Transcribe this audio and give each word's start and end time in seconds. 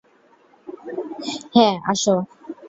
হ্যাঁ, 1.55 1.75
আসো। 1.91 2.15